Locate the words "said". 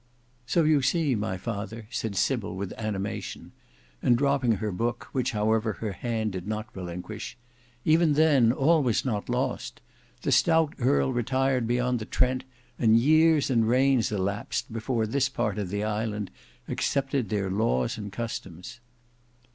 1.91-2.15